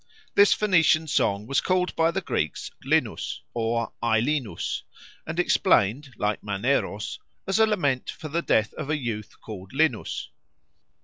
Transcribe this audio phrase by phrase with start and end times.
[0.33, 4.81] This Phoenician song was called by the Greeks Linus or Ailinus
[5.27, 10.29] and explained, like Maneros, as a lament for the death of a youth named Linus.